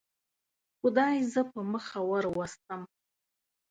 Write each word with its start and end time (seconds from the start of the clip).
خدای 0.79 1.17
زه 1.33 1.41
په 1.51 1.59
مخه 1.71 1.99
وروستم. 2.11 2.81